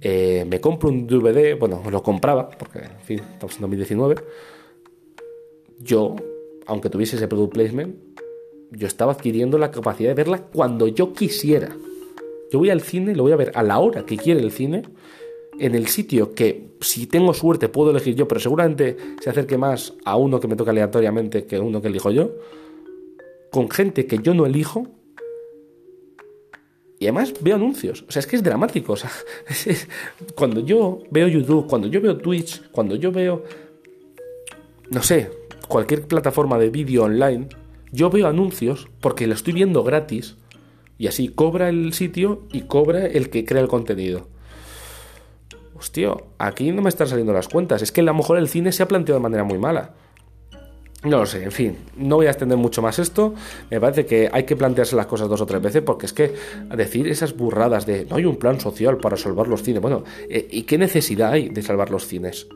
eh, 0.00 0.44
me 0.48 0.60
compro 0.60 0.88
un 0.88 1.06
DVD, 1.06 1.58
bueno, 1.58 1.82
lo 1.90 2.02
compraba, 2.02 2.50
porque 2.50 2.78
en 2.78 3.00
fin, 3.02 3.20
estamos 3.32 3.54
en 3.56 3.60
2019, 3.62 4.16
yo, 5.80 6.16
aunque 6.66 6.90
tuviese 6.90 7.16
ese 7.16 7.26
product 7.26 7.54
placement, 7.54 7.96
yo 8.70 8.86
estaba 8.86 9.12
adquiriendo 9.12 9.58
la 9.58 9.70
capacidad 9.70 10.10
de 10.10 10.14
verla 10.14 10.38
cuando 10.38 10.88
yo 10.88 11.12
quisiera. 11.12 11.76
Yo 12.50 12.58
voy 12.58 12.70
al 12.70 12.80
cine, 12.80 13.14
lo 13.14 13.24
voy 13.24 13.32
a 13.32 13.36
ver 13.36 13.52
a 13.54 13.62
la 13.62 13.78
hora 13.78 14.04
que 14.04 14.16
quiere 14.16 14.40
el 14.40 14.52
cine, 14.52 14.82
en 15.58 15.74
el 15.74 15.86
sitio 15.86 16.34
que, 16.34 16.74
si 16.80 17.06
tengo 17.06 17.32
suerte, 17.34 17.68
puedo 17.68 17.90
elegir 17.90 18.14
yo, 18.14 18.28
pero 18.28 18.40
seguramente 18.40 18.96
se 19.20 19.30
acerque 19.30 19.56
más 19.58 19.94
a 20.04 20.16
uno 20.16 20.40
que 20.40 20.48
me 20.48 20.56
toca 20.56 20.70
aleatoriamente 20.70 21.46
que 21.46 21.58
uno 21.58 21.80
que 21.80 21.88
elijo 21.88 22.10
yo, 22.10 22.30
con 23.54 23.70
gente 23.70 24.06
que 24.06 24.18
yo 24.18 24.34
no 24.34 24.46
elijo. 24.46 24.88
Y 26.98 27.04
además 27.04 27.32
veo 27.40 27.54
anuncios. 27.54 28.04
O 28.08 28.10
sea, 28.10 28.18
es 28.18 28.26
que 28.26 28.34
es 28.34 28.42
dramático. 28.42 28.94
O 28.94 28.96
sea, 28.96 29.12
cuando 30.34 30.58
yo 30.58 31.04
veo 31.12 31.28
YouTube, 31.28 31.68
cuando 31.68 31.86
yo 31.86 32.00
veo 32.00 32.16
Twitch, 32.16 32.68
cuando 32.72 32.96
yo 32.96 33.12
veo, 33.12 33.44
no 34.90 35.04
sé, 35.04 35.30
cualquier 35.68 36.02
plataforma 36.02 36.58
de 36.58 36.70
vídeo 36.70 37.04
online, 37.04 37.46
yo 37.92 38.10
veo 38.10 38.26
anuncios 38.26 38.88
porque 39.00 39.28
lo 39.28 39.34
estoy 39.34 39.52
viendo 39.52 39.84
gratis 39.84 40.34
y 40.98 41.06
así 41.06 41.28
cobra 41.28 41.68
el 41.68 41.92
sitio 41.92 42.42
y 42.50 42.62
cobra 42.62 43.06
el 43.06 43.30
que 43.30 43.44
crea 43.44 43.62
el 43.62 43.68
contenido. 43.68 44.26
Hostia, 45.76 46.12
aquí 46.38 46.72
no 46.72 46.82
me 46.82 46.88
están 46.88 47.06
saliendo 47.06 47.32
las 47.32 47.46
cuentas. 47.46 47.82
Es 47.82 47.92
que 47.92 48.00
a 48.00 48.04
lo 48.04 48.14
mejor 48.14 48.36
el 48.36 48.48
cine 48.48 48.72
se 48.72 48.82
ha 48.82 48.88
planteado 48.88 49.20
de 49.20 49.22
manera 49.22 49.44
muy 49.44 49.58
mala. 49.58 49.94
No 51.04 51.18
lo 51.18 51.26
sé, 51.26 51.44
en 51.44 51.52
fin, 51.52 51.76
no 51.98 52.16
voy 52.16 52.26
a 52.26 52.30
extender 52.30 52.56
mucho 52.56 52.80
más 52.80 52.98
esto. 52.98 53.34
Me 53.70 53.78
parece 53.78 54.06
que 54.06 54.30
hay 54.32 54.44
que 54.44 54.56
plantearse 54.56 54.96
las 54.96 55.04
cosas 55.06 55.28
dos 55.28 55.40
o 55.42 55.46
tres 55.46 55.60
veces 55.60 55.82
porque 55.82 56.06
es 56.06 56.14
que 56.14 56.34
decir 56.74 57.06
esas 57.08 57.36
burradas 57.36 57.84
de 57.84 58.06
no 58.06 58.16
hay 58.16 58.24
un 58.24 58.36
plan 58.36 58.58
social 58.58 58.96
para 58.96 59.18
salvar 59.18 59.46
los 59.46 59.62
cines. 59.62 59.82
Bueno, 59.82 60.04
eh, 60.30 60.48
¿y 60.50 60.62
qué 60.62 60.78
necesidad 60.78 61.32
hay 61.32 61.50
de 61.50 61.60
salvar 61.60 61.90
los 61.90 62.06
cines? 62.06 62.46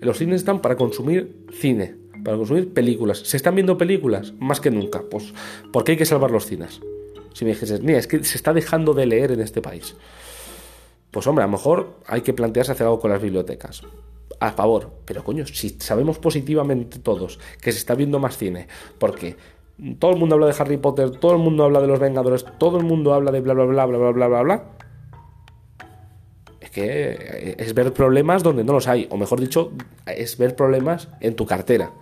Los 0.00 0.16
cines 0.16 0.36
están 0.36 0.60
para 0.62 0.76
consumir 0.76 1.44
cine, 1.52 1.94
para 2.24 2.38
consumir 2.38 2.72
películas. 2.72 3.18
¿Se 3.18 3.36
están 3.36 3.54
viendo 3.54 3.76
películas? 3.76 4.32
Más 4.38 4.60
que 4.60 4.70
nunca. 4.70 5.02
Pues, 5.10 5.34
¿por 5.70 5.84
qué 5.84 5.92
hay 5.92 5.98
que 5.98 6.06
salvar 6.06 6.30
los 6.30 6.46
cines? 6.46 6.80
Si 7.34 7.44
me 7.44 7.50
dijeses, 7.50 7.82
mira, 7.82 7.98
es 7.98 8.06
que 8.06 8.24
se 8.24 8.38
está 8.38 8.54
dejando 8.54 8.94
de 8.94 9.04
leer 9.04 9.32
en 9.32 9.40
este 9.40 9.60
país. 9.60 9.94
Pues 11.10 11.26
hombre, 11.26 11.42
a 11.42 11.46
lo 11.46 11.52
mejor 11.52 11.98
hay 12.06 12.22
que 12.22 12.32
plantearse 12.32 12.72
hacer 12.72 12.86
algo 12.86 13.00
con 13.00 13.10
las 13.10 13.20
bibliotecas 13.20 13.82
a 14.40 14.52
favor. 14.52 14.90
Pero 15.04 15.24
coño, 15.24 15.46
si 15.46 15.70
sabemos 15.80 16.18
positivamente 16.18 16.98
todos 16.98 17.38
que 17.60 17.72
se 17.72 17.78
está 17.78 17.94
viendo 17.94 18.18
más 18.18 18.36
cine, 18.36 18.68
porque 18.98 19.36
todo 19.98 20.12
el 20.12 20.18
mundo 20.18 20.34
habla 20.34 20.46
de 20.46 20.54
Harry 20.58 20.76
Potter, 20.76 21.10
todo 21.10 21.32
el 21.32 21.38
mundo 21.38 21.64
habla 21.64 21.80
de 21.80 21.86
los 21.86 22.00
Vengadores, 22.00 22.44
todo 22.58 22.78
el 22.78 22.84
mundo 22.84 23.14
habla 23.14 23.30
de 23.30 23.40
bla 23.40 23.54
bla 23.54 23.64
bla 23.64 23.86
bla 23.86 23.98
bla 23.98 24.10
bla 24.10 24.28
bla 24.28 24.42
bla. 24.42 24.64
Es 26.60 26.70
que 26.70 27.56
es 27.58 27.74
ver 27.74 27.92
problemas 27.92 28.42
donde 28.42 28.64
no 28.64 28.72
los 28.72 28.88
hay, 28.88 29.06
o 29.10 29.16
mejor 29.16 29.40
dicho, 29.40 29.72
es 30.06 30.36
ver 30.36 30.54
problemas 30.54 31.08
en 31.20 31.34
tu 31.34 31.46
cartera. 31.46 31.92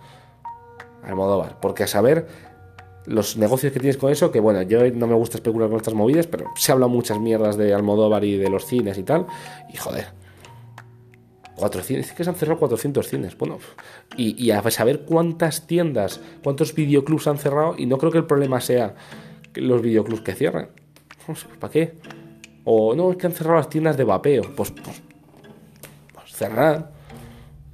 Almodóvar, 1.03 1.59
porque 1.61 1.83
a 1.83 1.87
saber 1.87 2.27
los 3.05 3.37
negocios 3.37 3.71
que 3.71 3.79
tienes 3.79 3.95
con 3.95 4.11
eso, 4.11 4.31
que 4.31 4.41
bueno, 4.41 4.61
yo 4.63 4.79
no 4.91 5.07
me 5.07 5.15
gusta 5.15 5.37
especular 5.37 5.69
con 5.69 5.77
estas 5.77 5.93
movidas, 5.93 6.27
pero 6.27 6.51
se 6.57 6.73
habla 6.73 6.87
muchas 6.87 7.19
mierdas 7.19 7.55
de 7.55 7.73
Almodóvar 7.73 8.25
y 8.25 8.35
de 8.37 8.49
los 8.49 8.65
cines 8.65 8.97
y 8.97 9.03
tal, 9.03 9.25
y 9.71 9.77
joder, 9.77 10.07
400, 11.57 12.05
dice 12.05 12.15
que 12.15 12.23
se 12.23 12.29
han 12.29 12.35
cerrado 12.35 12.59
400 12.59 13.07
cines. 13.07 13.37
Bueno, 13.37 13.57
y, 14.15 14.51
a 14.51 14.69
saber 14.69 15.01
cuántas 15.01 15.67
tiendas, 15.67 16.21
cuántos 16.43 16.73
videoclubs 16.73 17.27
han 17.27 17.39
cerrado, 17.39 17.75
y 17.77 17.87
no 17.87 17.97
creo 17.97 18.11
que 18.11 18.19
el 18.19 18.25
problema 18.25 18.61
sea 18.61 18.95
los 19.55 19.81
videoclubs 19.81 20.21
que 20.21 20.33
cierran. 20.33 20.69
¿Para 21.59 21.73
qué? 21.73 21.95
O 22.63 22.95
no, 22.95 23.11
es 23.11 23.17
que 23.17 23.27
han 23.27 23.33
cerrado 23.33 23.57
las 23.57 23.69
tiendas 23.69 23.97
de 23.97 24.03
vapeo. 24.03 24.43
Pues, 24.55 24.71
pues, 24.71 25.01
pues 26.13 26.33
cerrar. 26.33 26.91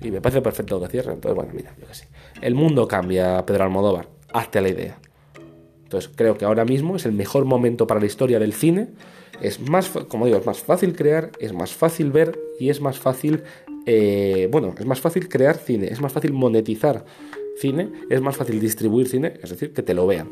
Y 0.02 0.12
me 0.12 0.22
parece 0.22 0.42
perfecto 0.42 0.80
que 0.80 0.88
cierren. 0.88 1.16
Entonces, 1.16 1.36
bueno, 1.36 1.52
mira, 1.54 1.76
yo 1.80 1.88
qué 1.88 1.94
sé. 1.94 2.08
El 2.42 2.56
mundo 2.56 2.88
cambia, 2.88 3.46
Pedro 3.46 3.66
Almodóvar. 3.66 4.08
Hazte 4.34 4.62
la 4.62 4.70
idea. 4.70 4.98
Entonces, 5.84 6.12
creo 6.16 6.38
que 6.38 6.46
ahora 6.46 6.66
mismo 6.66 6.96
es 6.96 7.06
el 7.06 7.12
mejor 7.12 7.46
momento 7.46 7.86
para 7.86 8.00
la 8.00 8.06
historia 8.06 8.40
del 8.40 8.54
cine. 8.54 8.90
Es 9.42 9.60
más, 9.60 9.90
como 9.90 10.26
digo, 10.26 10.38
es 10.38 10.46
más 10.46 10.60
fácil 10.60 10.96
crear, 10.96 11.32
es 11.40 11.54
más 11.54 11.74
fácil 11.74 12.12
ver 12.12 12.40
y 12.60 12.70
es 12.70 12.82
más 12.82 13.00
fácil 13.00 13.44
eh, 13.86 14.48
bueno, 14.52 14.74
es 14.78 14.86
más 14.86 15.00
fácil 15.00 15.28
crear 15.28 15.58
cine, 15.58 15.88
es 15.88 16.02
más 16.02 16.12
fácil 16.12 16.34
monetizar 16.34 17.06
cine, 17.58 17.92
es 18.10 18.22
más 18.22 18.38
fácil 18.38 18.60
distribuir 18.60 19.08
cine, 19.08 19.34
es 19.42 19.50
decir, 19.50 19.74
que 19.74 19.84
te 19.84 19.94
lo 19.94 20.08
vean. 20.08 20.30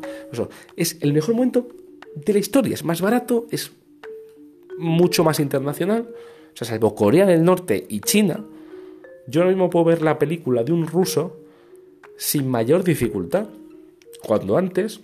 Es 0.76 0.98
el 1.00 1.12
mejor 1.12 1.34
momento 1.34 1.68
de 2.14 2.32
la 2.32 2.38
historia, 2.38 2.74
es 2.74 2.84
más 2.84 3.00
barato, 3.00 3.46
es 3.50 3.72
mucho 4.78 5.24
más 5.24 5.40
internacional. 5.40 6.08
O 6.52 6.56
sea, 6.56 6.66
salvo 6.66 6.94
Corea 6.94 7.26
del 7.26 7.44
Norte 7.44 7.86
y 7.88 8.00
China, 8.00 8.44
yo 9.26 9.40
ahora 9.40 9.52
mismo 9.52 9.70
puedo 9.70 9.84
ver 9.84 10.02
la 10.02 10.18
película 10.18 10.64
de 10.64 10.72
un 10.72 10.86
ruso 10.86 11.38
sin 12.16 12.48
mayor 12.48 12.84
dificultad. 12.84 13.48
Cuando 14.22 14.56
antes, 14.56 15.00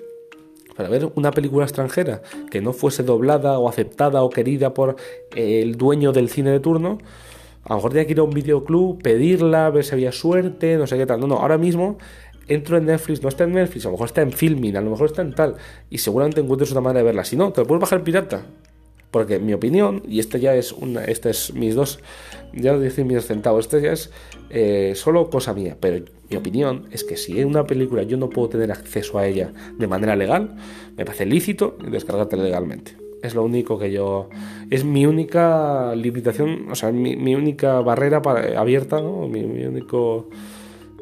para 0.77 0.89
ver 0.89 1.11
una 1.15 1.31
película 1.31 1.65
extranjera 1.65 2.23
que 2.51 2.61
no 2.61 2.73
fuese 2.73 3.03
doblada 3.03 3.59
o 3.59 3.69
aceptada 3.69 4.23
o 4.23 4.31
querida 4.31 4.75
por 4.75 4.97
el 5.35 5.77
dueño 5.77 6.13
del 6.13 6.29
cine 6.29 6.51
de 6.51 6.61
turno, 6.61 6.99
a 7.69 7.73
lo 7.73 7.77
mejor 7.77 7.91
tenía 7.91 8.07
que 8.07 8.13
ir 8.13 8.19
a 8.19 8.23
un 8.23 8.31
videoclub, 8.31 9.03
pedirla, 9.03 9.69
ver 9.69 9.85
si 9.85 9.93
había 9.93 10.11
suerte, 10.11 10.79
no 10.79 10.87
sé 10.87 10.97
qué 10.97 11.05
tal. 11.05 11.21
No, 11.21 11.27
no, 11.27 11.37
ahora 11.37 11.59
mismo 11.59 11.99
entro 12.49 12.79
en 12.79 12.87
Netflix, 12.87 13.23
no 13.23 13.29
está 13.29 13.45
en 13.45 13.53
Netflix, 13.53 13.85
a 13.85 13.89
lo 13.89 13.93
mejor 13.93 14.07
está 14.07 14.23
en 14.23 14.33
Filming, 14.33 14.77
a 14.77 14.81
lo 14.81 14.91
mejor 14.91 15.07
está 15.07 15.21
en 15.21 15.35
tal, 15.35 15.57
y 15.91 15.99
seguramente 15.99 16.41
encuentres 16.41 16.71
otra 16.71 16.81
manera 16.81 17.01
de 17.01 17.05
verla. 17.05 17.25
Si 17.25 17.37
no, 17.37 17.53
te 17.53 17.61
lo 17.61 17.67
puedes 17.67 17.83
bajar 17.83 18.03
pirata. 18.03 18.47
Porque 19.11 19.39
mi 19.39 19.55
opinión, 19.55 20.03
y 20.07 20.19
esta 20.19 20.37
ya 20.37 20.55
es 20.55 20.73
una, 20.73 21.05
este 21.05 21.31
es 21.31 21.55
mis 21.55 21.75
dos, 21.75 21.99
ya 22.53 22.73
lo 22.73 22.81
decir 22.81 23.07
mis 23.07 23.25
centavos, 23.25 23.65
esta 23.65 23.79
ya 23.79 23.93
es 23.93 24.11
eh, 24.51 24.93
solo 24.97 25.31
cosa 25.31 25.55
mía, 25.55 25.79
pero 25.81 26.05
mi 26.29 26.37
opinión 26.37 26.89
es 26.91 27.05
que 27.05 27.17
si 27.17 27.41
en 27.41 27.49
una 27.49 27.67
película 27.67 28.03
yo 28.03 28.19
no 28.19 28.29
puedo 28.29 28.51
tener 28.51 28.71
acceso 28.71 29.19
a 29.19 29.27
ella 29.27 29.51
de 29.79 29.87
manera 29.87 30.15
legal, 30.15 30.57
me 30.95 31.07
parece 31.07 31.25
lícito 31.25 31.79
descargártela 31.91 32.43
legalmente. 32.43 33.08
Es 33.23 33.35
lo 33.35 33.43
único 33.43 33.79
que 33.79 33.91
yo. 33.91 34.29
Es 34.71 34.85
mi 34.85 35.07
única 35.07 35.95
limitación, 35.95 36.71
o 36.71 36.75
sea, 36.75 36.93
mi, 36.93 37.35
única 37.35 37.81
barrera 37.81 38.23
para, 38.23 38.61
abierta, 38.61 39.01
¿no? 39.01 39.27
Mi, 39.29 39.43
único. 39.43 40.29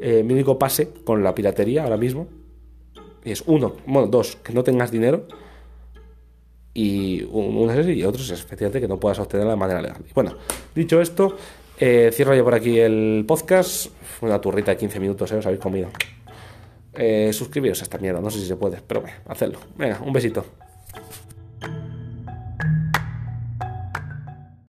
Eh, 0.00 0.22
mi 0.22 0.34
único 0.34 0.58
pase 0.58 0.90
con 1.04 1.22
la 1.22 1.34
piratería 1.34 1.84
ahora 1.84 1.96
mismo. 1.96 2.26
Es 3.24 3.42
uno, 3.46 3.74
bueno, 3.86 4.08
dos, 4.08 4.36
que 4.36 4.52
no 4.52 4.62
tengas 4.62 4.90
dinero. 4.90 5.26
Y 6.72 7.22
uno 7.30 7.72
es 7.72 7.86
y 7.88 8.04
otro 8.04 8.22
es 8.22 8.30
efectivamente 8.30 8.80
que 8.80 8.88
no 8.88 9.00
puedas 9.00 9.18
obtenerla 9.18 9.52
de 9.52 9.56
manera 9.56 9.80
legal. 9.80 10.02
bueno, 10.14 10.36
dicho 10.74 11.00
esto, 11.00 11.34
eh, 11.78 12.10
cierro 12.12 12.34
yo 12.34 12.44
por 12.44 12.54
aquí 12.54 12.78
el 12.78 13.24
podcast. 13.26 13.90
Una 14.20 14.40
turrita 14.40 14.70
de 14.72 14.76
15 14.76 15.00
minutos, 15.00 15.32
¿eh? 15.32 15.36
Os 15.36 15.46
habéis 15.46 15.60
comido. 15.60 15.88
Eh, 16.94 17.30
suscribiros 17.32 17.80
a 17.80 17.84
esta 17.84 17.98
mierda, 17.98 18.20
no 18.20 18.30
sé 18.30 18.40
si 18.40 18.46
se 18.46 18.56
puede, 18.56 18.80
pero 18.86 19.02
bueno, 19.02 19.16
hacedlo. 19.26 19.58
Venga, 19.76 20.00
un 20.04 20.12
besito. 20.12 20.44